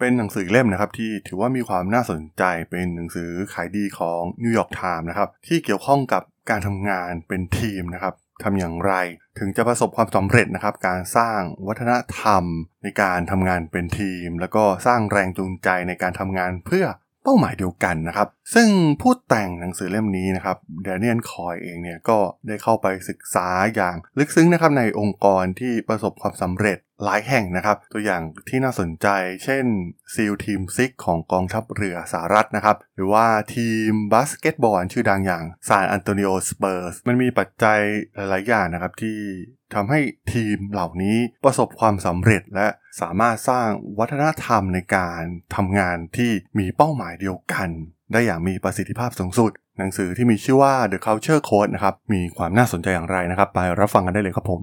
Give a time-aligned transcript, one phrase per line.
[0.00, 8.92] เป็นหนังสือเล่มนะครับที่ถือว่ามีความน่าสนใจเป็นหนังสือขายดีของ New York Times นะครับที่เกี่ยวข้องกับการทำงานเป็นทีมนะครับทำอย่างไร
[9.38, 12.44] ถึงจะประสบความสำเร็จนะครับ การสร้างวัฒนธรรม
[12.82, 16.86] ในการทำงานเป็นทีม แล้วก็สร้างแรงจูงใจในการทำงานเพื่อ
[17.24, 18.68] เป้าหมายเดียวกันนะครับ ซึ่ง
[19.00, 29.08] ผู้แต่งหนังสือเล่มนี้นะครับ Daniel Coyle เองเนี่ยก็ได้เข้าไปศึกษาอย่างลึกซึ้งนะครับในองค์กรที่ประสบความสำเร็จ หลายแห่งนะครับ ตัวอย่างที่น่าสนใจ
[29.44, 29.64] เช่น
[30.14, 37.78] SEAL Team Six ของกองทัพเรือสหรัฐนะครับ หรือว่าทีมบาสเกตบอลชื่อดังอย่าง San Antonio Spurs มันมีปัจจัย
[38.16, 39.18] หลาย ๆ อย่างนะครับที่
[39.74, 40.00] ทำให้
[40.32, 42.68] ทีมเหล่านี้ประสบความสำเร็จและ
[43.00, 45.22] สามารถสร้างวัฒนธรรมในการ
[45.56, 47.68] ทำงานที่มีเป้าหมายเดียวกัน
[48.12, 54.62] ได้อย่างมีประสิทธิภาพสูงสุด หนังสือที่มีชื่อว่า The Culture Code นะครับ มีความน่าสนใจอย่างไรนะครับ ไปรับฟังกันได้เลยครับผม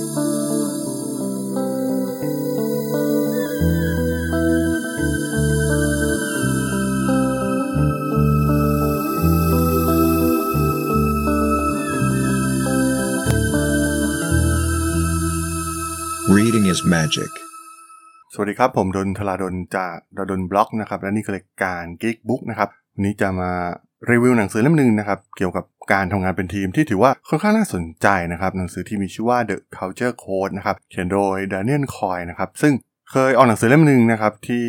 [16.37, 17.31] Reading is magic.
[18.33, 23.51] สวัสดีครับ ผมดนทลาดนจากดดนบล็อกนะครับ และนี่คือรายการ Geek Book นะครับ วันนี้จะมา
[24.11, 32.73] รีวิวหนังสือเล่มหนึ่งนะครับ เกี่ยวกับการทำงานเป็นทีมที่ถือว่าค่อนข้างน่าสนใจนะครับ หนังสือที่มีชื่อว่า The Culture Code นะครับ เขียนโดย Daniel Coy นะครับ ซึ่ง
[33.11, 34.65] เคยออกหนังสือเล่มหนึ่งนะครับ ที่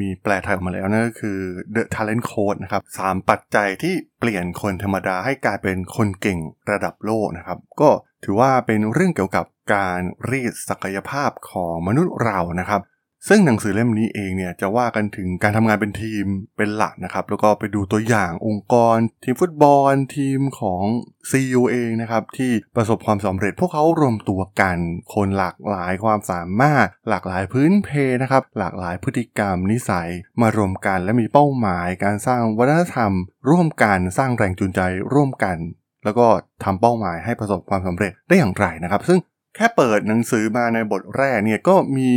[0.00, 1.38] มีแปลไทยออกมาแล้วนั่นก็คือ
[1.74, 6.38] The Talent Code นะครับสามปัจจัยที่เปลี่ยนคนธรรมดาให้กลายเป็นคนเก่ง
[6.70, 7.90] ระดับโลกนะครับ ก็
[8.24, 12.82] ถือว่าเป็นเรื่องเกี่ยวกับการรีดศักยภาพของมนุษย์เรานะครับ
[13.28, 16.24] ซึ่งหนังสือเล่มนี้เองเนี่ยจะว่ากันถึงการทำงานเป็นทีม
[16.56, 20.82] เป็นหลักนะครับ แล้วก็ไปดูตัวอย่างองค์กร ทีมฟุตบอลทีมของ
[21.30, 24.78] CEO เองนะครับที่ประสบความสำเร็จพวกเขารวมตัวกัน
[25.14, 27.88] คนหลากหลายความสามารถ หลากหลายพื้นเพ
[28.22, 30.08] นะครับ หลากหลายพฤติกรรมนิสัย
[30.40, 33.12] มารวมกันและมีเป้าหมายการสร้างวัฒนธรรม
[33.50, 34.80] ร่วมกันสร้างแรงจูงใจ
[35.14, 35.58] ร่วมกัน
[36.04, 36.26] แล้วก็
[36.64, 39.18] ทำเป้าหมายให้ประสบความสำเร็จได้อย่างไรนะครับ ซึ่ง
[39.56, 42.12] แค่เปิดหนังสือมาในบทแรกเนี่ยก็มี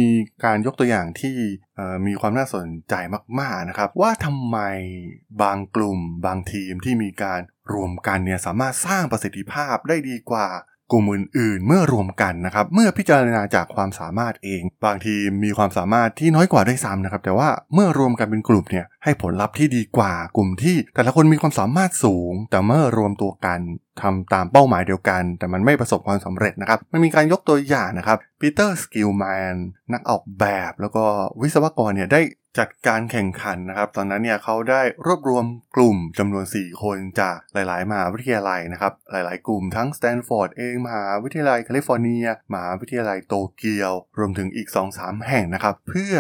[0.46, 1.36] การยกตัวอย่างที่
[2.08, 2.94] มีความน่าสนใจ
[3.40, 4.58] มากๆนะครับ ว่าทำไม
[5.42, 7.40] บางกลุ่มบางทีมที่มีการ
[7.74, 10.48] รวมกันเนี่ยสามารถสร้างประสิทธิภาพได้ดีกว่า
[10.92, 23.60] กลุ่มอื่น ๆ เมื่อรวมกันนะครับ เมื่อพิจารณาจากความสามารถเอง บางทีมีความสามารถที่น้อยกว่าได้ซ้ำนะครับ แต่ว่าเมื่อรวมกันเป็นกลุ่มเนี่ยให้ผลลัพธ์ที่ดีกว่ากลุ่มที่ แต่ละคนมีความสามารถสูง แต่เมื่อรวมตัวกัน
[24.02, 29.56] ทำตามเป้าหมายเดียวกัน แต่มันไม่ประสบความสำเร็จนะครับ มันมีการยกตัวอย่างนะครับ Peter Skillman
[29.94, 31.04] นักออกแบบแล้วก็
[31.42, 32.22] วิศวกรเนี่ยได้
[32.60, 35.46] จัดการแข่งขันนะครับ ตอนนั้นเนี่ยเขาได้รวบรวม
[35.76, 44.68] กลุ่มจำนวน 4 คนจากหลาย ๆมหาวิทยาลัยนะครับ หลาย ๆ กลุ่มทั้งสแตนฟอร์ดเองมหาวิทยาลัยแคลิฟอร์เนียมหาวิทยาลัยโตเกียว รวมถึงอีก
[44.98, 46.16] 2-3 แห่งนะครับ เพื่อ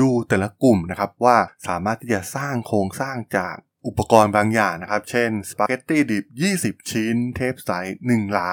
[0.00, 1.36] ดูแต่ละกลุ่มนะครับว่า
[1.68, 3.54] สามารถที่จะสร้างโครงสร้างจาก
[3.86, 6.24] อุปกรณ์บางอย่างนะครับ เช่น สปาเกตตี้ดิบ
[6.58, 7.70] 20 ชิ้น เทปใส
[8.06, 8.50] 1หลา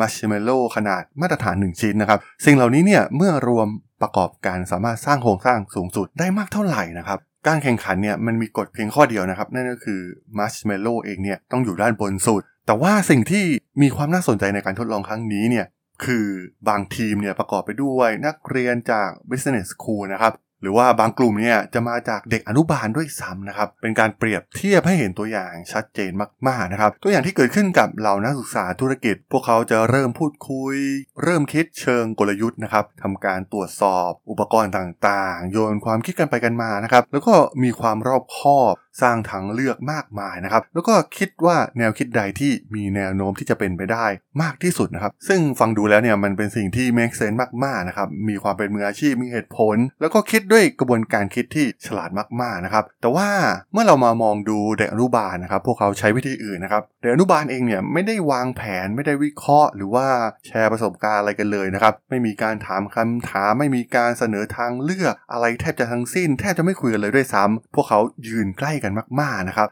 [0.00, 3.68] มาร์ชเมลโล่ขนาดมาตรฐาน 1 ชิ้นนะครับ สิ่งเหล่านี้เนี่ยเมื่อรวม
[4.04, 10.00] ประกอบกันสามารถสร้างโครงสร้างสูงสุดได้มากเท่าไหร่นะครับการแข่งขันเนี่ยมันมีกฎเพียงข้อเดียวนะครับ นั่นก็คือ
[10.38, 13.44] มาร์ชเมลโล่เองเนี่ยต้องอยู่ด้านบนสุด แต่ว่าสิ่งที่
[13.82, 15.66] มีความน่าสนใจในการทดลองครั้งนี้เนี่ย
[16.04, 16.26] คือ
[16.68, 20.32] บางทีมเนี่ยประกอบไปด้วยนักเรียนจาก business school นะครับ
[20.64, 26.10] หรือว่าบางกลุ่มเนี่ยจะมาจากเด็กอนุบาลด้วยซ้ำนะครับ เป็นการเปรียบเทียบให้เห็นตัวอย่างชัดเจน
[26.48, 30.76] มากๆนะครับ ตัวอย่างที่เกิดขึ้นกับเหล่านักศึกษาธุรกิจ พวกเขาจะเริ่มพูดคุย
[31.22, 44.06] เริ่มคิดเชิงกลยุทธ์นะครับทำการตรวจสอบอุปกรณ์ต่างๆ โยนความคิดกันไปกันมานะครับ แล้วก็มีความรอบคอบ สร้างทางเลือกมากมายนะครับ แล้วก็คิดว่าแนวคิดใดที่มีแนวโน้มที่จะเป็นไปได้
[44.42, 52.10] มากที่สุดนะครับ ซึ่งฟังดูแล้วเนี่ยมันเป็นสิ่งที่ make sense มากๆนะครับ มีความเป็นมืออาชีพ มีเหตุผล แล้วก็คิดด้วยกระบวนการคิดที่ฉลาด
[52.42, 53.28] มากๆนะครับ แต่ว่า
[53.72, 60.06] เมื่อเรามามองดูเด็กอนุบาลนะครับ พวกเขาใช้วิธีอื่นนะครับ เด็กอนุบาลเองเนี่ยไม่ได้วางแผน ไม่ได้วิเคราะห์ หรือว่า
[60.46, 69.68] แชร์ประสบการณ์อะไรกันเลยนะครับ ไม่มีการถามคำถาม ไม่มีการเสนอทางเลือกอะไรแทบจะทั้งสิ้น แทบจะไม่คุยกันเลยด้วยซ้ำพวกเขายืนใกล้กันมากๆนะครับ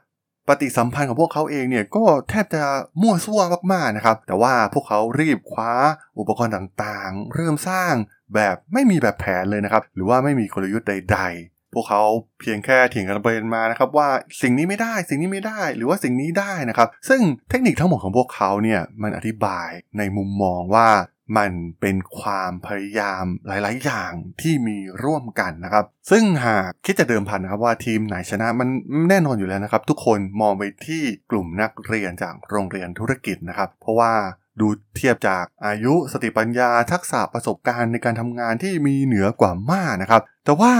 [0.48, 2.62] ปฏิสัมพันธ์ของพวกเขาเองเนี่ยก็แทบจะ
[3.00, 3.40] มั่วซั่ว
[3.72, 5.72] มากๆนะครับ แต่ว่าพวกเขารีบคว้า
[6.18, 7.94] อุปกรณ์ต่างๆ เริ่มสร้าง
[8.34, 12.02] แบบไม่มีแบบแผนเลยนะครับ หรือว่าไม่มีกลยุทธ์ใด ๆพวกเขา
[12.40, 14.08] เพียงแค่เถียงกันไปมานะครับว่า
[14.42, 17.20] สิ่งนี้ไม่ได้สิ่งนี้ไม่ได้หรือว่าสิ่งนี้ได้นะครับ ซึ่ง
[17.50, 19.68] เทคนิคทั้งหมดของพวกเขาเนี่ยมันอธิบาย
[19.98, 20.88] ในมุมมองว่า
[21.36, 28.68] มันเป็นความพยายามหลาย ๆ อย่างที่มีร่วมกันนะครับ ซึ่งหากคิดจะเดิมพันนะครับว่าทีมไหนชนะมัน
[29.08, 34.12] แน่นอนอยู่แล้วนะครับ ทุกคนมองไปที่กลุ่มนักเรียนจากโรงเรียนธุรกิจนะครับ เพราะว่า
[34.60, 40.72] ดูเทียบจากอายุสติปัญญาทักษะประสบการณ์ในการทำงานที่มีเหนือกว่ามากนะครับ แต่ว่า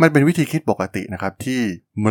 [0.00, 1.60] มันเป็นวิธีคิดปกตินะครับที่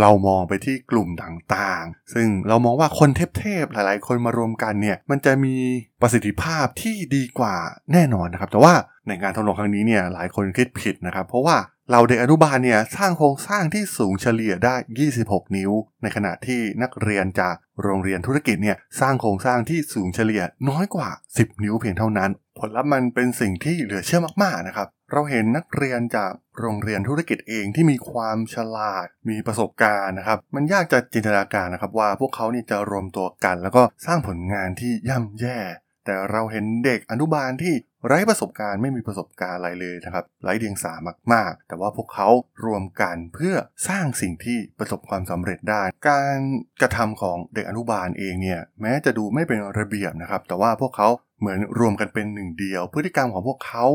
[0.01, 5.55] เรามองไปที่กลุ่มต่างๆ ซึ่งเรามองว่าคนเทพๆหลายๆ คนมารวมกันเนี่ยมันจะมี
[6.01, 7.55] ประสิทธิภาพที่ดีกว่า
[7.93, 8.73] แน่นอนนะครับ แต่ว่า
[9.07, 11.57] ในงานทดลองครั้งนี้เนี่ยหลายคนคิดผิดนะครับ เพราะว่า
[11.91, 14.75] เราเด็กอนุบาลเนี่ยสร้างโครงสร้างที่สูงเฉลี่ยได้
[15.15, 15.71] 26 นิ้ว
[16.01, 22.29] ในขณะที่นักเรียนจากโรงเรียนธุรกิจเนี่ยสร้างโครงสร้างที่สูงเฉลี่ยน้อยกว่า 10 นิ้วเพียงเท่านั้น
[22.59, 35.59] ผลลัพธ์มันเป็นสิ่งที่เหลือเชื่อมากๆนะครับ เราเห็นนักเรียนจากโรงเรียนธุรกิจเองที่มีความฉลาด มีประสบการณ์นะครับ มันยากจะจินตนาการนะครับว่าพวกเขานี่จะรวมตัวกัน แล้วก็สร้างผลงานที่ย่ำแย่
[36.05, 37.73] แต่เราเห็นเด็กอนุบาลที่
[38.07, 40.93] ไร้ประสบการณ์ไม่มีประสบการณ์อะไรเลยนะครับไร้เดียงสา
[41.33, 42.29] มากๆ แต่ว่าพวกเขา
[42.65, 43.55] รวมกันเพื่อ
[43.87, 46.37] สร้างสิ่งที่ประสบความสำเร็จได้ การ
[46.81, 51.09] กระทำของเด็กอนุบาลเองเนี่ยแม้จะดูไม่เป็นระเบียบนะครับแต่ว่าพวกเขา
[51.39, 53.85] เหมือนรวมกันเป็นหนึ่งเดียว พฤติกรรมของพวกเขา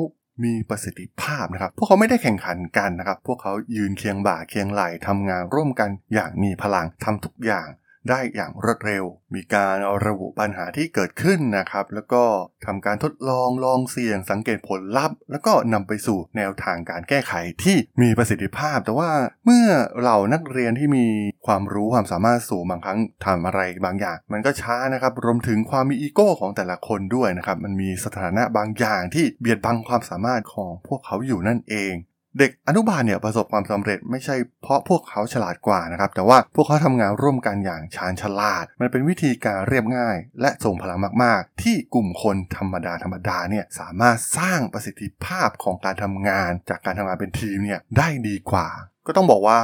[0.45, 7.69] มีประสิทธิภาพนะครับ พวกเขาไม่ได้แข่งขันกันนะครับ พวกเขายืนเคียงบ่าเคียงไหล่ทำงานร่วมกันอย่างมีพลังทำทุกอย่าง
[8.09, 9.05] ได้อย่างรวดเร็ว
[9.35, 12.25] มีการระบุปัญหาที่เกิดขึ้นนะครับ แล้วก็
[12.67, 17.35] ทำการทดลองลองเสี่ยงสังเกตผลลัพธ์ แล้วก็นำไปสู่แนวทางการแก้ไข
[17.65, 19.11] ที่มีประสิทธิภาพ แต่ว่า
[19.45, 19.69] เมื่อ
[20.01, 21.07] เหล่านักเรียนที่มี
[21.47, 31.95] ความรู้ความสามารถสูงบางครั้งทำอะไรบางอย่าง มันก็ช้านะครับ รวมถึงความมีอีโก้ของแต่ละคนด้วยนะครับ มันมีสถานะบางอย่างที่เบียดบังความสามารถของพวกเขาอยู่นั่นเอง
[32.39, 48.69] เด็กอนุบาลเนี่ยประสบความสำเร็จไม่ใช่เพราะพวกเขาฉลาดกว่านะครับ แต่ว่าพวกเขาทำงานร่วมกันอย่างชาญฉลาด มันเป็นวิธีการเรียบง่าย และส่งพลังมาก ๆ ที่กลุ่มคนธรรมดาธรรมดาเนี่ยสามารถสร้างประสิทธิภาพของการทำงาน จากการทำงานเป็นทีมเนี่ยได้ดีกว่า
[49.07, 49.59] ก็ต้องบอกว่า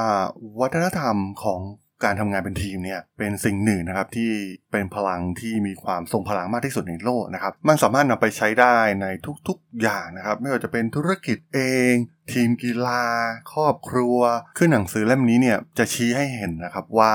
[0.60, 1.60] วัฒนธรรมของ
[2.04, 4.30] การทำงานเป็นทีมเนี่ยเป็นสิ่งหนึ่งนะครับที่
[4.72, 9.06] เป็นพลังที่มีความทรงพลังมากที่สุดในโลกนะครับ มันสามารถนำไปใช้ได้ใน
[9.48, 11.60] ทุกๆอย่างนะครับ ไม่ว่าจะเป็นธุรกิจเอ
[11.92, 11.94] ง
[12.32, 13.04] ทีมกีฬา
[13.52, 14.18] ครอบครัว
[14.56, 17.14] คือหนังสือเล่มนี้เนี่ยจะชี้ให้เห็นนะครับว่า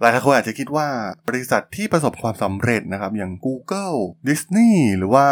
[0.00, 0.88] หลายคนอาจจะคิดว่า
[1.28, 3.98] บริษัทที่ประสบความสำเร็จนะครับ อย่าง Google
[4.28, 5.26] Disney หรือว่า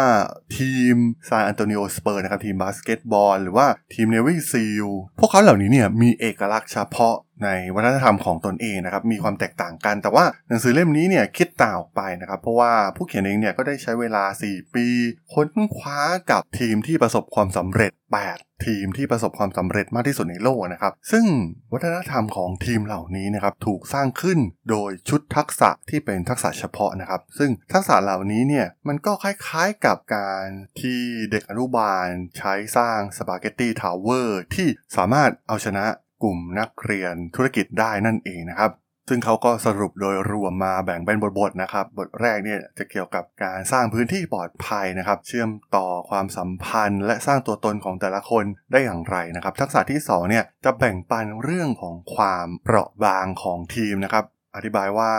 [0.57, 0.95] ทีม
[1.27, 4.87] San Antonio Spurs นะครับ ทีมบาสเกตบอลหรือว่าทีม Navy SEAL
[5.19, 14.87] พวกเขาเหล่านี้เนี่ยมีเอกลักษณ์เฉพาะ ในวัฒนธรรมของตนเองนะครับมีความแตกต่างกัน แต่ว่าหนังสือเล่มนี้เนี่ยคิดต่างออกไปนะครับ เพราะว่าผู้เขียนเองเนี่ยก็ได้ใช้เวลา 4 ปี
[15.33, 15.47] ค้น
[15.77, 15.99] คว้า
[16.31, 17.91] กับทีมที่ประสบความสำเร็จ
[18.27, 21.25] 8 ทีมที่ประสบความสำเร็จมากที่สุดในโลกนะครับ ซึ่ง
[21.73, 24.39] วัฒนธรรมของทีมเหล่านี้นะครับถูกสร้างขึ้น
[24.69, 30.45] โดยชุดทักษะที่เป็นทักษะเฉพาะนะครับ ซึ่งทักษะเหล่านี้เนี่ยมันก็คล้ายๆกับการ
[30.79, 31.01] ที่
[31.31, 35.85] เด็กอนุบาลใช้สร้าง spaghetti tower ที่สามารถเอาชนะ
[36.23, 38.71] กลุ่มนักเรียนธุรกิจได้นั่นเองนะครับ
[39.09, 54.25] ซึ่งเขาก็สรุปโดยรวมมาแบ่งเป็นบทๆนะครับ บทแรกเนี่ยจะเกี่ยวกับการสร้างพื้นที่ปลอดภัยนะครับ เชื่อมต่อความสัมพันธ์ และสร้างตัวตนของแต่ละคนได้อย่างไรนะครับ ทักษะที่2เนี่ยจะแบ่งปันเรื่องของความเปราะบางของทีมนะครับ
[54.55, 55.11] อธิบายว่า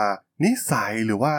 [0.45, 1.35] นิสัยหรือว่า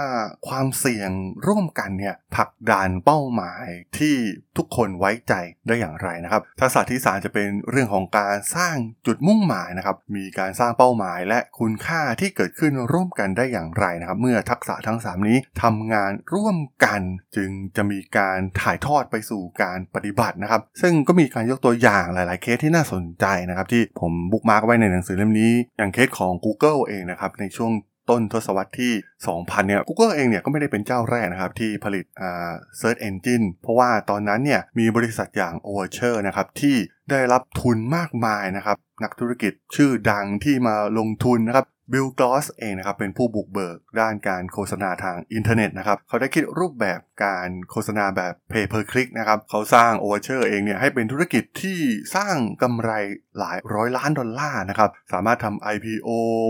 [0.49, 1.11] ความเสี่ยง
[1.47, 3.67] ร่วมกันเนี่ยผลักดันเป้าหมาย
[3.99, 4.15] ที่
[4.57, 5.35] ทุกคนไว้ใจ
[5.67, 17.01] ได้อย่างไรนะครับทักษะที่3จะเป็นเรื่องของการสร้างจุดมุ่งหมายนะครับ มีการสร้างเป้าหมายและคุณค่าที่เกิดขึ้นร่วมกันได้อย่างไรนะครับ เมื่อทักษะทั้ง 3 นี้ทำงานร่วมกัน
[17.37, 27.73] จึงจะมีการถ่ายทอดไปสู่การปฏิบัตินะครับ ซึ่งก็มีการยกตัวอย่างหลาย ๆ เคสที่น่าสนใจนะครับ ที่ผม bookmark ไว้ในหนังสือเล่มนี้ อย่างเคสของ Google เองนะครับในช่วง
[28.11, 28.93] ต้นทศวรรษที่
[29.27, 36.77] 2000 เนี่ย Google เองเนี่ยก็ไม่ได้เป็นเจ้าแรกนะครับ ที่ผลิตอ่า Search Engine เพราะว่าตอนนั้นเนี่ยมีบริษัทอย่าง Overture นะครับ ที่
[37.11, 51.79] ได้รับทุนมากมายนะครับ นักธุรกิจชื่อดังที่มาลงทุนนะครับ Bill Gross เองนะครับเป็นผู้บุกเบิกด้านการโฆษณาทางอินเทอร์เน็ตนะครับเขาได้คิดรูปแบบการโฆษณาแบบ pay per click นะครับเขาสร้าง Overture เองเนี่ยให้เป็นธุรกิจที่
[52.17, 52.91] สร้างกำไร
[53.39, 56.09] หลายร้อยล้านดอลลาร์นะครับสามารถทำ IPO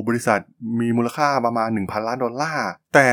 [0.08, 0.40] บริษัท
[0.80, 3.10] มีมูลค่าประมาณ 1,000 ล้านดอลลาร์แต่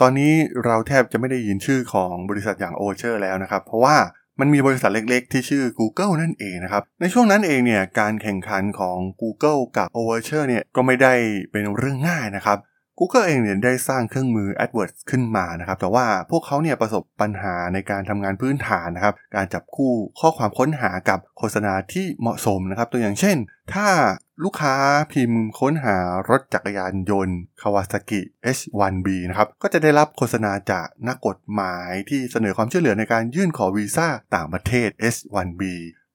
[0.00, 0.32] ตอนนี้
[0.64, 3.96] เราแทบจะไม่ได้ยินชื่อของบริษัทอย่าง Overture แล้วนะครับ เพราะว่า
[4.40, 11.14] มันมีบริษัทเล็กๆ ที่ชื่อ Google นั่นเองนะครับ ในช่วงนั้นเองเนี่ยการแข่งขันของ Google กับ Overture เนี่ยก็ไม่ได้
[11.50, 12.58] เป็นเรื่องง่ายนะครับ
[12.98, 23.36] Google เองเนี่ยได้สร้างเครื่องมือ AdWords ขึ้นมานะครับ แต่ว่าพวกเขาเนี่ยประสบปัญหาในการทำงานพื้นฐานนะครับ การจับคู่ข้อความค้นหากับโฆษณาที่เหมาะสมนะครับ ตัวอย่างเช่น
[23.74, 23.86] ถ้า
[24.44, 24.74] ลูกค้า
[25.12, 25.98] พิมพ์ค้นหา
[26.30, 28.20] รถจักรยานยนต์ Kawasaki
[28.56, 35.62] H1B นะครับ ก็จะได้รับโฆษณาจากนักกฎหมายที่เสนอความช่วยเหลือในการยื่นขอวีซ่าต่างประเทศ H1B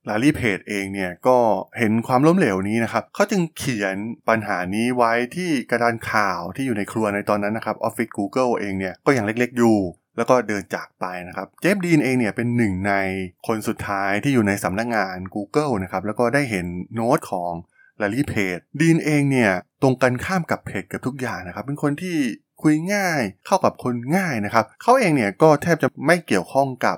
[0.08, 1.38] ลารีเพจเองเนี่ยก็
[1.78, 3.96] เห็นความล้มเหลวนี้นะครับเขาจึงเขียน
[4.30, 9.78] ปัญหานี้ไว้ที่กระดานข่าวที่อยู่ในครัวในตอนนั้นนะครับออฟฟิศ Google เองเนี่ยก็ยังเล็กๆอยู่
[10.18, 12.94] แล้วก็เดินจากไปนะครับ เจฟดีนเองเนี่ยเป็นหนึ่งใน
[13.48, 17.52] คนสุดท้ายที่อยู่ในสำนักงงาน Google นะครับ แล้วก็ได้เห็นโน้ตของ
[18.04, 22.18] ลารีเพจดีนเองเนี่ยตรงกันข้ามกับเพจกับทุกอย่างนะครับ เป็นคนที่
[22.64, 26.98] คุยง่ายเข้ากับคนง่ายนะครับเขาเองเนี่ยก็แทบจะไม่เกี่ยวข้องกับ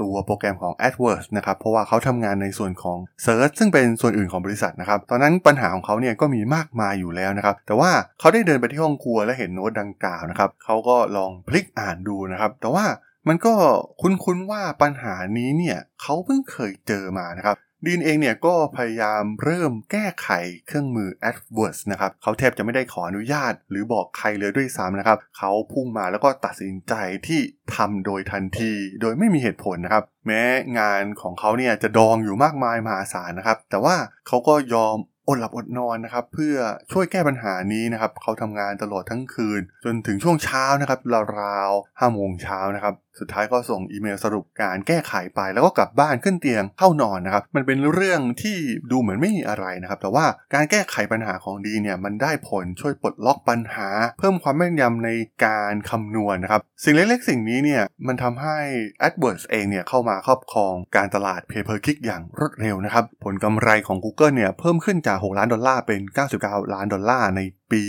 [0.00, 7.90] ตัวโปรแกรมของ AdWords นะครับเพราะว่าเขาทำงานในส่วนของ Search ซึ่งเป็นส่วนอื่นของบริษัทนะครับตอนนั้นปัญหาของเขาเนี่ยก็มีมากมายอยู่แล้วนะครับแต่ว่า
[8.20, 12.84] เขาได้เดินไปที่ห้องครัวและเห็นโน้ตดังกล่าวนะครับเขาก็ลองพลิกอ่านดูนะครับแต่ว่า
[13.28, 13.54] มันก็
[14.00, 20.28] คุ้นๆว่าปัญหานี้เนี่ยเขาเพิ่งเคยเจอมานะครับ ดีนเองเนี่ยก็พยายามเริ่มแก้ไข
[20.66, 26.94] เครื่องมือ AdWords นะครับเขาแทบจะไม่ได้ขออนุญาต หรือบอกใครเลยด้วยซ้ำนะครับเขาพุ่งมาแล้วก็ตัดสินใจ
[27.26, 27.40] ที่
[27.74, 30.42] ทำโดยทันที โดยไม่มีเหตุผลนะครับ แม้
[30.78, 34.96] งานของเขาเนี่ยจะดองอยู่มากมายมหาศาลนะครับ แต่ว่าเขาก็ยอม
[35.28, 36.56] อดหลับอดนอนนะครับเพื่อ
[36.92, 41.00] ช่วยแก้ปัญหานี้นะครับเขาทำงานตลอดทั้งคืน จนถึงช่วงเช้านะครับ
[41.40, 48.56] ราวๆห้าโมงเช้านะครับ สุดท้ายก็ส่งอีเมลสรุปการแก้ไขไป แล้วก็กลับบ้านขึ้นเตียงเข้านอนนะครับ มันเป็นเรื่องที่
[48.90, 55.10] ดูเหมือนไม่มีอะไรนะครับ แต่ว่าการแก้ไขปัญหาของดีเนี่ยมันได้ผลช่วยปลดล็อกปัญหา เพิ่มความแม่นยำใน
[55.44, 58.58] การคำนวณนะครับ สิ่งเล็กๆ สิ่งนี้เนี่ยมันทำให้
[59.06, 66.00] AdWords เองเนี่ยเข้ามาครอบครองการตลาด Pay per Click อย่างรวดเร็วนะครับ ผลกำไรของ Google เนี่ยเพิ่มขึ้นจาก 6 ล้านดอลลาร์เป็น
[66.38, 67.40] 99 ล้านดอลลาร์ใน
[67.72, 67.82] ปี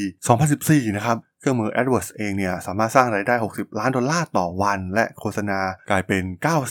[0.45, 5.59] 2014 นะครับ เครื่องมือ AdWords เองเนี่ยสามารถสร้างรายได้ 60 ล้านดอลลาร์ต่อวัน และโฆษณา
[5.91, 6.23] กลายเป็น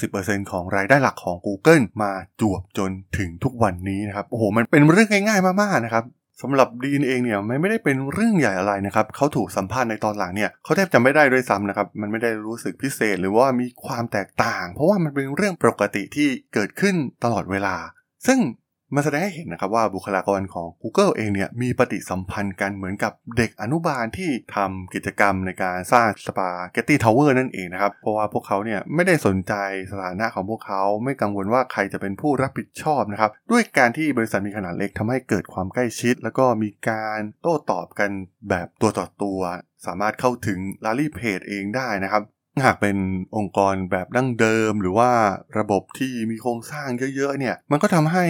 [0.03, 6.05] 90%ของรายได้หลักของ Google มาจวบจนถึงทุกวันนี้นะครับ โอ้โห มันเป็นเรื่องง่ายๆมากๆนะครับ
[6.43, 16.95] สำหรับดีนเองเนี่ยมันไม่ได้เป็นเรื่องใหญ่อะไรนะครับเขาถูกสัมภาษณ์ในตอนหลังเนี่ยเขาแทบจะไม่ได้ด้วยซ้ำนะครับมันไม่ได้รู้สึกพิเศษหรือว่ามีความแตกต่าง เพราะว่ามันเป็นเรื่องปกติที่เกิดขึ้น
[17.25, 17.77] ตลอดเวลา
[18.27, 18.39] ซึ่ง
[18.95, 29.55] มันแสดงให้เห็นนะครับว่าบุคลากรของ Google เองเนี่ยมีปฏิสัมพันธ์กันเหมือนกับเด็กอนุบาลที่ทำกิจกรรมในการสร้างสปาเกตตี้ทาวเวอร์นั่นเองนะครับ เพราะว่าพวกเขาเนี่ยไม่ได้สนใจ
[29.91, 38.11] สถานะของพวกเขาไม่กังวลว่าใครจะเป็นผู้รับผิดชอบนะครับ ด้วยการที่บริษัทมีขนาดเล็กทำให้เกิดความใกล้ชิด แล้วก็มีการโต้ตอบกัน
[38.49, 39.41] แบบตัวต่อตัว
[39.87, 42.23] สามารถเข้าถึงลารีเพจเองได้นะครับ
[42.65, 42.97] หากเป็น
[43.37, 45.11] องค์กรแบบดั้งเดิม หรือว่า
[45.59, 48.25] ระบบที่มีโครงสร้างเยอะๆเนี่ยมันก็ทำให้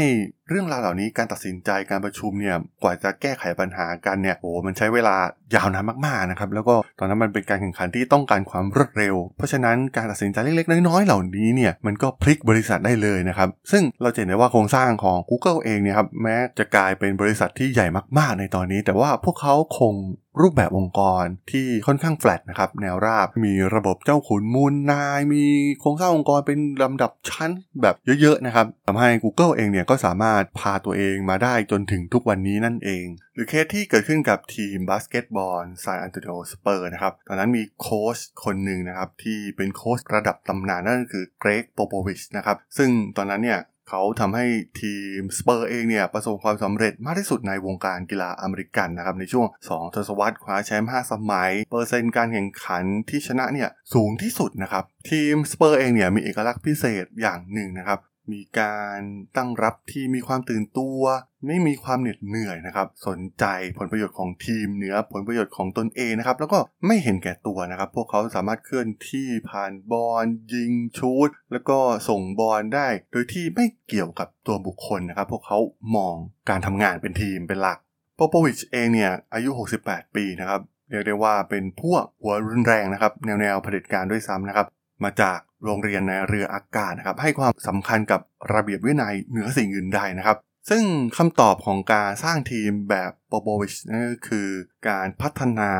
[0.49, 5.17] เรื่องราวเหล่านี้การตัดสินใจการประชุมเนี่ยกว่าจะแก้ไขปัญหากันเนี่ยโอ้มันใช้เวลา
[5.55, 17.87] ยาวนานมากๆนะครับแล้วก็ตอนนั้นมันเป็นการแข่งขันที่ต้องการความรวดเร็ว เพราะฉะนั้นการตัดสินใจเล็กๆน้อยๆเหล่านี้เนี่ยมันก็พลิกบริษัทได้เลยนะครับซึ่งเราเห็นได้ว่าโครงสร้างของ Google เองเนี่ยครับแม้จะกลายเป็นบริษัทที่ใหญ่
[18.19, 19.95] มากๆ ในตอนนี้ แต่ว่าพวกเขาคง
[20.41, 25.45] รูปแบบองค์กรที่ค่อนข้างแฟลตนะครับแนวราบไม่มีระบบเจ้าขุนมูลนาย มี
[25.81, 27.51] โครงสร้างองค์กรเป็นลำดับชั้น
[27.83, 33.05] แบบเยอะๆนะครับทำให้ Google เองเนี่ยก็สามารถพาตัวเองมาได้จนถึงทุกวันนี้นั่นเอง
[33.35, 44.47] หรือเคสที่เกิดขึ้นกับทีมบาสเกตบอล San Antonio Spurs นะครับตอนนั้นมีโค้ชคนหนึ่งนะครับที่เป็นโค้ชระดับตำนานนั่นก็คือ Gregg Popovich นะครับซึ่งตอนนั้นเนี่ย เขาทำให้
[44.81, 58.01] ทีมสเปอร์เองเนี่ยประสบความสำเร็จมากที่สุดในวงการกีฬาอเมริกันนะครับในช่วง 2 ทศวรรษคว้าแชมป์ 5 สมัย เปอร์เซ็นต์การแข่งขันที่ชนะเนี่ยสูงที่สุดนะครับทีมสเปอร์เองเนี่ยมีเอกลักษณ์พิเศษอย่างหนึ่งนะครับ
[58.33, 59.01] มีการ
[59.37, 61.01] ตั้งรับที่มีความตื่นตัว
[61.47, 63.45] ไม่มีความเหน็ดเหนื่อยนะครับ สนใจ
[63.79, 71.79] ผลประโยชน์ของทีมเหนือผลประโยชน์ของตนเองนะครับ แล้วก็ไม่เห็นแก่ตัวนะครับ พวกเขาสามารถเคลื่อนที่ผ่านบอลยิงชูดแล้วก็
[72.09, 75.59] ส่งบอลได้ โดยที่ไม่เกี่ยวกับตัวบุคคลนะครับ พวกเขา
[75.97, 76.15] มอง
[76.49, 77.79] การทำงานเป็นทีมเป็นหลัก
[78.17, 79.51] โปโปวิชเองเนี่ยอายุ
[79.83, 84.67] 68 ปีนะครับเรียกได้ว่าเป็นพวกหัวรุนแรงนะครับ แนวแนวเผด็จการด้วยซ้ำนะครับ
[85.05, 88.21] มาจากโรงเรียนในเรืออากาศนะครับ ให้ความสำคัญกับ
[88.55, 90.37] ระเบียบวินัยเหนือสิ่งอื่นใดนะครับ
[90.71, 90.85] ซึ่ง
[91.19, 94.49] คำตอบของการสร้างทีมแบบโปโบวิชนั่นก็คือ
[94.89, 95.73] การพัฒนา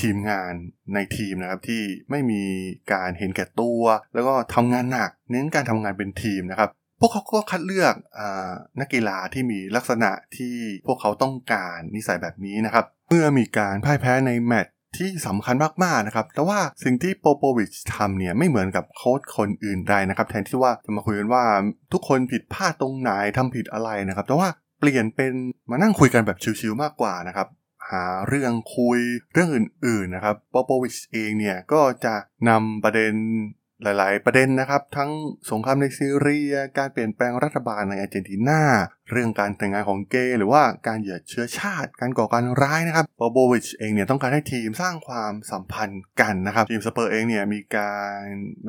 [0.00, 0.52] ทีมงาน
[0.94, 2.42] ในทีมนะครับที่ไม่มี
[2.92, 3.82] การเห็นแก่ตัว
[4.14, 8.20] แล้วก็ทำงานหนัก เน้นการทำงานเป็นทีมนะครับ พวกเขาก็คัดเลือกอ
[8.80, 10.54] นักกีฬาที่มีลักษณะที่
[10.86, 21.44] พวกเขาต้องการนิสัยแบบนี้นะครับ เมื่อมีการพ่ายแพ้ในแมตช์ ที่สำคัญมากๆนะครับ แต่ว่าสิ่งที่โปโปวิชทำเนี่ยไม่เหมือนกับโค้ชคนอื่นใดนะครับ แทนที่ว่าจะมาคุยกันว่า
[21.92, 25.32] ทุกคนผิดพลาดตรงไหนทำผิดอะไรนะครับ แต่ว่าเปลี่ยนเป็น
[25.70, 27.48] มานั่งคุยกันแบบชิวๆมากกว่านะครับ
[27.90, 29.00] หาเรื่องคุย
[29.32, 32.14] เรื่องอื่นๆนะครับโปโปวิชเองเนี่ยก็จะ
[32.48, 33.12] นำประเด็น
[33.82, 35.10] หลายๆ ประเด็นนะครับ ทั้ง
[35.50, 38.62] สงครามในซีเรีย การเปลี่ยนแปลงรัฐบาลในอาร์เจนตินา
[39.10, 48.20] เรื่องการแต่งงานของเกย์หรือว่าการเหยียดเชื้อชาติ การก่อการร้ายนะครับโปโปวิชเองเนี่ยต้องการให้ทีมสร้างความสัมพันธ์กันนะครับ ทีมสเปอร์เองเนี่ยมีการ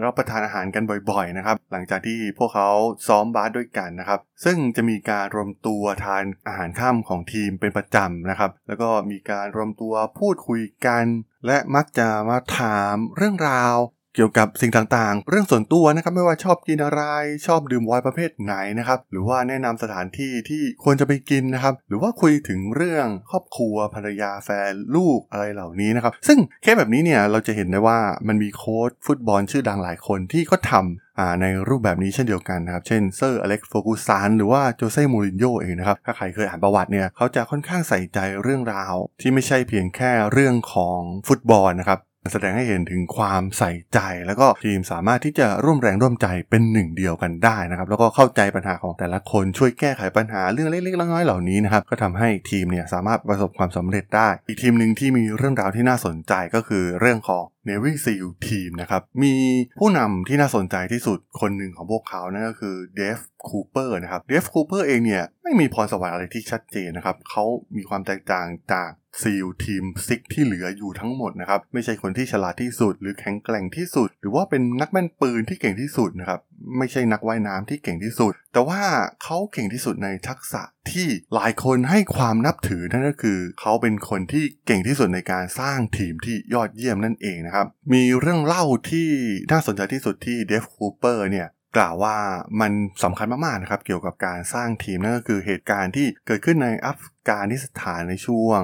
[0.04, 2.70] รับประทานอาหารกันบ่อยๆนะครับหลังจากที่พวกเขา
[3.08, 11.06] ซ้อมบาสด้วยกันนะครับ ซึ่งจะมีการรวมตัวทานอาหารค่ำของทีมเป็นประจำนะครับ แล้วก็มีการรวมตัวพูดคุยกัน
[11.48, 13.76] และมักจะมาถามเรื่องราว
[14.16, 17.02] เกี่ยวกับสิ่งต่างๆ เรื่องส่วนตัวนะครับไม่ว่าชอบกินอะไร
[17.48, 42.00] ชอบดื่มไวน์ประเภทไหนนะครับหรือว่าแนะนำสถานที่ที่ควรจะไปกินนะครับหรือว่าคุยถึงเรื่องครอบครัวภรรยาแฟนลูกอะไรเหล่านี้นะครับซึ่งแค่แบบนี้เนี่ยเราจะเห็นได้ว่ามันมีโค้ชฟุตบอลชื่อดังหลายคนที่ก็ทำอ่าในรูปแบบนี้เช่นเดียวกันนะครับเช่นเซอร์อเล็กซ์เฟอร์กูสันหรือว่าโจเซ่มูรินโญ่เองนะครับถ้าใครเคยอ่านประวัติเนี่ยเขาจะค่อนข้างใส่ใจเรื่องราว ที่ไม่ใช่เพียงแค่เรื่องของฟุตบอลนะครับ
[42.32, 59.34] แสดงให้เห็นถึงความใส่ใจ แล้วก็ทีมสามารถที่จะร่วมแรงร่วมใจเป็นหนึ่งเดียวกันได้นะครับ แล้วก็เข้าใจปัญหาของแต่ละคนช่วยแก้ไขปัญหาเรื่องเล็กๆน้อยๆเหล่านี้นะครับก็ทำให้ทีมเนี่ยสามารถประสบความสำเร็จได้ อีกทีมหนึ่งที่มีเรื่องราวที่น่าสนใจก็คือเรื่องของ Navy SEAL ทีมนะครับ มี
[59.80, 67.46] ผู้นำที่น่าสนใจที่สุดคนหนึ่งของพวกเขานั่นก็คือเดฟคูเปอร์นะครับ เดฟคูเปอร์เองเนี่ย ไม่มีพรสวรรค์อะไรที่ชัดเจนนะครับ เขา
[67.78, 68.90] มีความแตกต่างจาก
[69.22, 76.40] SEAL Team Six ที่เหลืออยู่ทั้งหมดนะครับ ไม่ใช่คนที่ฉลาดที่สุด หรือแข็งแกร่งที่สุด หรือว่าเป็นนักแม่นปืนที่เก่งที่สุดนะครับ
[76.78, 78.82] ไม่ใช่นักว่ายน้ำที่เก่งที่สุด แต่ว่า
[79.24, 89.10] เขาเก่งที่สุดในทักษะที่หลายคนให้ความนับถือนั่นก็คือ เขาเป็นคนที่เก่งที่สุดในการสร้างทีมที่ยอดเยี่ยมนั่นเองนะครับ มีเรื่องเล่าที่
[89.52, 92.18] น่าสนใจที่สุดที่เดฟคูเปอร์เนี่ยกล่าวว่า
[92.62, 92.72] มัน
[93.04, 98.60] สำคัญมากๆนะครับเกี่ยวกับการสร้างทีมนั่นก็คือเหตุการณ์ที่เกิดขึ้นในอัฟกานิสถานในช่วง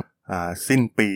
[0.67, 1.11] สิ้นปี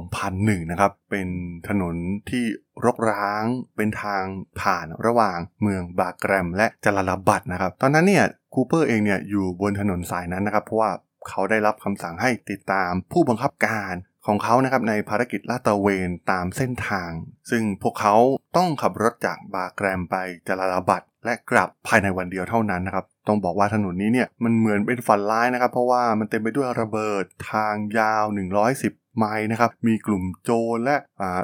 [0.00, 1.28] 2001 นะครับ เป็น
[1.68, 1.94] ถนน
[2.30, 2.44] ที่
[2.84, 3.44] รกร้าง
[3.76, 4.24] เป็นทาง
[4.60, 10.90] ผ่านระหว่างเมืองบาแกรมและจาลาลาบัดนะครับ ตอนนั้นเนี่ยคูเปอร์เองเนี่ยอยู่บนถนนสายนั้นนะครับ เพราะว่า
[11.28, 13.94] เขาได้รับคำสั่งให้ติดตามผู้บังคับการ
[14.26, 17.10] ของเขานะครับในภารกิจลาดตระเวนตามเส้นทาง
[17.50, 18.16] ซึ่งพวกเขา
[18.56, 28.24] ต้องขับรถจากบาแกรมไปจลาลาบัดและกลับภายในวันเดียวเท่านั้นนะครับ ต้องบอกว่าถนนนี้เนี่ยมันเหมือนเป็นฝันร้ายนะครับ เพราะว่ามันเต็มไปด้วยระเบิดทางยาว
[28.70, 30.96] 110 ไมล์นะครับ มีกลุ่มโจรและ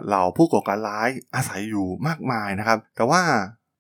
[0.07, 3.23] เหล่าผู้ก่อการร้ายอาศัยอยู่มากมายนะครับ แต่ว่า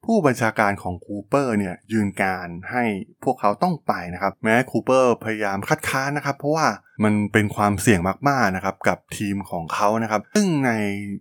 [0.07, 2.85] ผู้บัญชาการของคูเปอร์เนี่ยยืนการให้
[3.25, 6.66] พวกเขาต้องไปนะครับ แม้คูเปอร์พยายามคัดค้านนะครับ เพราะว่า
[7.05, 10.73] มันเป็นความเสี่ยงมากๆนะครับกับทีมของเขานะครับ ซึ่งใน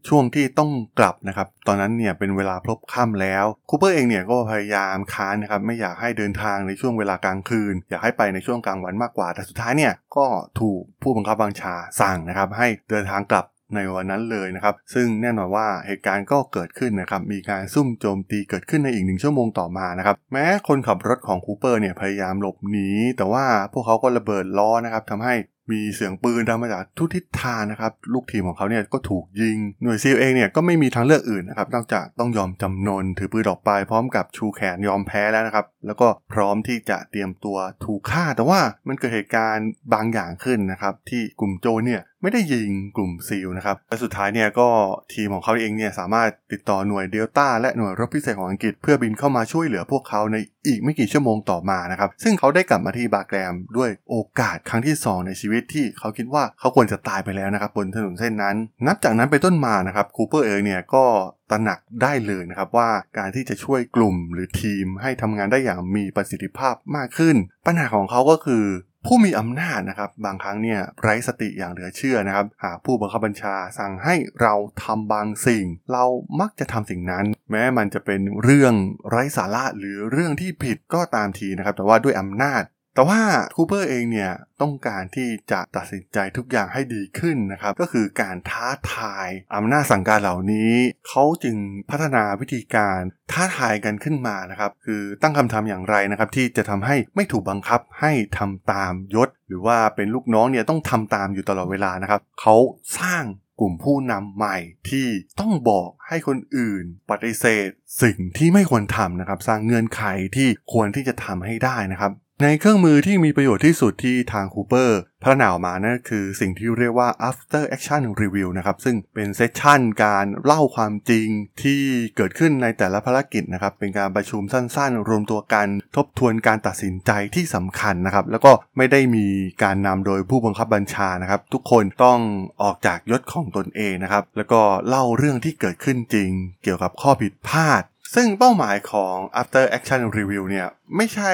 [0.07, 10.25] ช่วงที่ต้องกลับนะครับ ตอนนั้นเนี่ยเป็นเวลาพลบค่ำแล้วคูเปอร์เองเนี่ยก็พยายามค้านนะครับ ไม่อยากให้เดินทางในช่วงเวลากลางคืน อยากให้ไปในช่วงกลางวันมากกว่า แต่สุดท้ายเนี่ยก็
[10.59, 25.35] ถูกผู้บังคับบัญชาสั่งนะครับ ให้เดินทางกลับ ในวันนั้นเลยนะครับ ซึ่งแน่นอนว่าเหตุการณ์ก็เกิดขึ้นนะครับ มีการซุ่มโจมตีเกิดขึ้นในอีกหนึ่งชั่วโมงต่อมานะครับ แม้คนขับรถของคูเปอร์เนี่ยพยายามหลบหนี แต่ว่าพวกเขาก็ระเบิดล้อนะครับทำให้
[25.71, 44.67] มีเสียงปืนดังมาจากทุกทิศทางนะครับ ลูกทีมของเขาเนี่ยก็ถูกยิง หน่วยซีลเองเนี่ยก็ไม่มีทางเลือกอื่นนะครับนอกจากต้องยอมจำนนถือปืนออกไปพร้อมกับชูแขนยอมแพ้แล้วนะครับ แล้วก็พร้อมที่จะเตรียมตัวถูกฆ่า แต่ว่ามันเกิดเหตุการณ์บางอย่างขึ้นนะครับ ที่กลุ่มโจเนี่ย ไม่ได้ยิงกลุ่มซีลนะครับและสุดท้ายเนี่ยก็
[45.13, 58.55] ทีมของเขาเองเนี่ยสามารถติดต่อหน่วยเดลต้าและหน่วยรบพิเศษของอังกฤษ เพื่อบินเข้ามาช่วยเหลือพวกเขาในอีกไม่กี่ชั่วโมงต่อมานะครับ ซึ่งเขาได้กลับมาที่บาแกรมด้วยโอกาสครั้งที่ 2 ในชีวิตที่เขาคิดว่าเขาควรจะตายไปแล้วนะครับบนถนนเส้นนั้น
[58.87, 61.05] นับจากนั้นไปต้นมานะครับคูเปอร์เองเนี่ยก็
[61.51, 67.35] ตระหนักได้เลยนะครับว่าการที่จะช่วยกลุ่มหรือทีมให้ทำงานได้อย่างมีประสิทธิภาพมากขึ้น
[67.65, 68.63] ปัญหาของเขาก็คือ
[69.05, 76.05] ผู้มีอำนาจนะครับบางครั้งเนี่ยไร้สติอย่างเหลือเชื่อนะครับ หากผู้บังคับบัญชาสั่งให้เราทำบางสิ่ง เรา
[76.39, 78.73] มักจะทำสิ่งนั้น แม้มันจะเป็นเรื่อง
[79.09, 82.61] ไร้สาระหรือเรื่องที่ผิดก็ตามทีนะครับ แต่ว่าด้วยอำนาจ
[82.95, 83.21] แต่ว่า
[83.55, 84.31] คูเปอร์เองเนี่ย
[84.61, 90.73] ต้องการที่จะตัดสินใจทุกอย่างให้ดีขึ้นนะครับ ก็คือการท้าทายอำนาจสั่งการเหล่านี้
[91.07, 91.57] เขาจึง
[91.89, 92.99] พัฒนาวิธีการ
[93.31, 102.55] ท้าทายกันขึ้นมานะครับ คือตั้งคำถามอย่างไรนะครับ ที่จะทำให้ไม่ถูกบังคับให้ทำตามยศ หรือว่าเป็นลูกน้องเนี่ยต้องทำตามอยู่ตลอดเวลานะครับ เขา
[102.99, 103.23] สร้าง
[103.59, 104.57] กลุ่มผู้นำใหม่
[104.89, 105.07] ที่
[105.39, 107.67] ต้องบอกให้คนอื่น ปฏิเสธ
[108.01, 110.03] สิ่งที่ไม่ควรทำนะครับ สร้างเงื่อนไข
[110.35, 112.11] ที่ควรที่จะทำให้ได้นะครับ
[112.43, 121.27] ในเครื่องมือที่มีประโยชน์ที่สุดที่ทางคูเปอร์พัฒนาออกมานั่นคือสิ่งที่เรียกว่า after action review นะครับซึ่งเป็นเซสชันการเล่าความจริง
[121.61, 121.81] ที่
[122.15, 129.25] เกิดขึ้นในแต่ละภารกิจนะครับเป็นการประชุมสั้นๆ รวมตัวกันทบทวนการตัดสินใจที่สำคัญนะครับแล้วก็ไม่ได้มี
[129.63, 132.19] การนำโดยผู้บังคับบัญชานะครับทุกคนต้อง
[132.61, 136.29] ออกจากยศของตนเองนะครับแล้วก็เล่าเรื่องที่เกิดขึ้นจริง
[136.63, 141.31] เกี่ยวกับข้อผิดพลาด ซึ่งเป้าหมายของ after action review เนี่ยไม่ใช่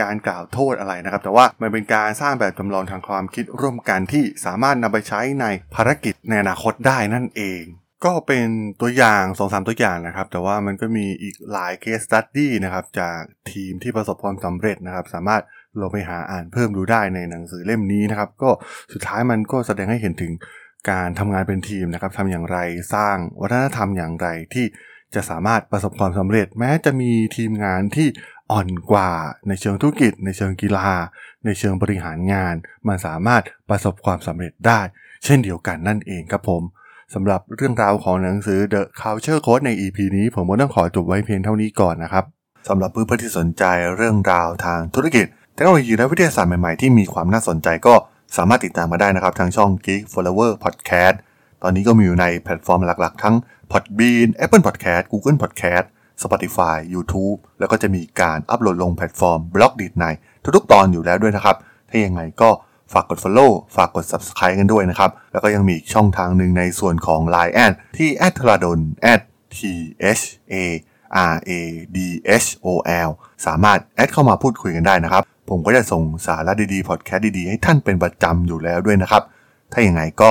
[0.00, 7.62] การกล่าวโทษอะไรนะครับ แต่ว่ามันเป็นการสร้างแบบจำลองทางความคิดร่วมกันที่สามารถนำไปใช้ในภารกิจในอนาคตได้นั่นเอง
[8.04, 8.46] ก็เป็น
[8.80, 15.42] ตัวอย่าง2อสตัวอย่างนะครับ แต่ว่ามันก็มีอีกหลาย case study นะครับ จากทีมที่ประสบความสำเร็จนะครับ สามารถ
[15.80, 18.50] ลงไปหาอ่านเพิ่มดูได้ในหนังสือเล่มนี้นะครับ ก็
[18.92, 20.32] สุดท้ายมันก็แสดงให้เห็นถึง
[20.90, 22.58] การทำงานเป็นทีมนะครับทำอย่างไร
[22.94, 24.66] สร้างวัฒนธรรมอย่างไรที่
[25.14, 28.08] จะสามารถประสบความสำเร็จแม้จะมีทีมงานที่
[28.52, 29.10] อ่อนกว่า
[29.48, 30.88] ในเชิงธุรกิจ ในเชิงกีฬา
[31.44, 32.54] ในเชิงบริหารงาน
[32.88, 34.80] มันสามารถประสบความสำเร็จได้
[35.24, 36.62] เช่นเดียวกันนั่นเองครับผม
[37.14, 42.24] สำหรับเรื่องราวของหนังสือ The Culture Code ใน EP นี้ ผมก็ต้องขอจบไว้เพียงเท่านี้ก่อนนะครับ
[42.68, 43.64] สำหรับเพื่อนๆที่สนใจ
[43.96, 47.94] เรื่องราวทางธุรกิจเทคโนโลยีและวิทยาศาสตร์ใหม่ๆที่มีความน่าสนใจก็
[48.36, 51.16] สามารถติดตามมาได้นะครับทางช่อง Geek Forever Podcast
[51.62, 53.34] ตอนนี้ก็มีอยู่ในแพลตฟอร์มหลักๆ ทั้ง
[53.72, 55.86] Podbean Apple Podcast Google Podcast
[56.22, 60.04] Spotify YouTube แล้วก็จะมีการอัปโหลดลงแพลตฟอร์ม Blockdit ใน
[60.56, 61.56] ทุกๆ ตอนอยู่แล้วด้วยนะครับ
[61.88, 62.50] ถ้ายังไงก็
[62.92, 68.80] ฝากกด Follow ฝากกด Subscribe กันด้วยนะครับ แล้วก็ยังมีช่องทางหนึ่งในส่วนของ Line add ที่ a t r a d o n
[69.56, 69.58] t
[70.16, 70.18] h
[70.52, 70.54] a
[71.32, 71.50] r a
[71.96, 71.98] d
[72.44, 72.66] h o
[73.06, 73.10] l
[73.46, 79.22] สามารถแอดเข้ามาพูดคุยกันได้นะครับ ผมก็จะส่งสาระดีๆ พอดแคสต์ดีๆ ให้ท่านเป็นประจำอยู่แล้วด้วยนะครับ
[79.72, 80.30] ถ้าอย่างไงก็